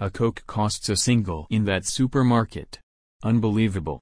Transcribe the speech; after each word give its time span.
A 0.00 0.10
Coke 0.10 0.42
costs 0.48 0.88
a 0.88 0.96
single 0.96 1.46
in 1.50 1.66
that 1.66 1.86
supermarket. 1.86 2.80
Unbelievable. 3.22 3.92